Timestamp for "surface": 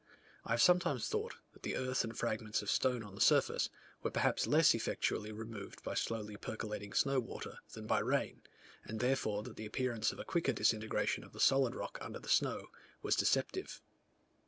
3.21-3.69